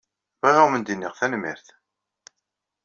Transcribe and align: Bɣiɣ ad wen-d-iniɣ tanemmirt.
Bɣiɣ 0.41 0.57
ad 0.63 0.69
wen-d-iniɣ 0.71 1.13
tanemmirt. 1.19 1.67